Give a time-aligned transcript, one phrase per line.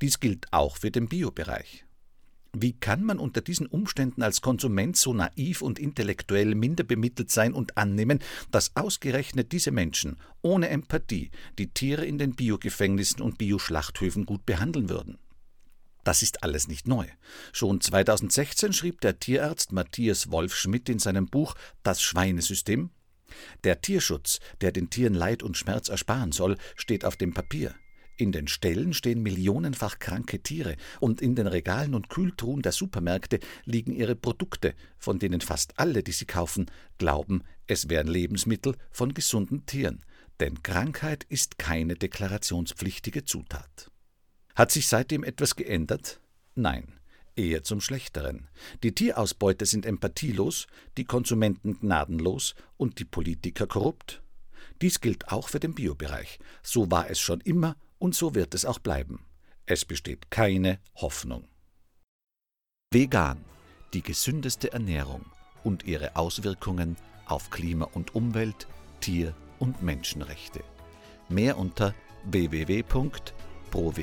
[0.00, 1.84] Dies gilt auch für den Biobereich.
[2.56, 7.52] Wie kann man unter diesen Umständen als Konsument so naiv und intellektuell minder bemittelt sein
[7.52, 8.20] und annehmen,
[8.52, 14.88] dass ausgerechnet diese Menschen ohne Empathie die Tiere in den Biogefängnissen und Bioschlachthöfen gut behandeln
[14.88, 15.18] würden?
[16.04, 17.06] Das ist alles nicht neu.
[17.52, 22.90] Schon 2016 schrieb der Tierarzt Matthias Wolf Schmidt in seinem Buch Das Schweinesystem
[23.64, 27.74] der Tierschutz, der den Tieren Leid und Schmerz ersparen soll, steht auf dem Papier.
[28.16, 33.40] In den Ställen stehen millionenfach kranke Tiere, und in den Regalen und Kühltruhen der Supermärkte
[33.64, 39.14] liegen ihre Produkte, von denen fast alle, die sie kaufen, glauben, es wären Lebensmittel von
[39.14, 40.04] gesunden Tieren,
[40.38, 43.90] denn Krankheit ist keine deklarationspflichtige Zutat.
[44.54, 46.20] Hat sich seitdem etwas geändert?
[46.54, 47.00] Nein
[47.36, 48.48] eher zum Schlechteren.
[48.82, 54.22] Die Tierausbeute sind empathielos, die Konsumenten gnadenlos und die Politiker korrupt.
[54.82, 56.38] Dies gilt auch für den Biobereich.
[56.62, 59.24] So war es schon immer und so wird es auch bleiben.
[59.66, 61.48] Es besteht keine Hoffnung.
[62.92, 63.44] Vegan,
[63.92, 65.26] die gesündeste Ernährung
[65.64, 66.96] und ihre Auswirkungen
[67.26, 68.66] auf Klima und Umwelt,
[69.00, 70.62] Tier- und Menschenrechte.
[71.28, 71.94] Mehr unter
[72.26, 73.94] www.provegan.info.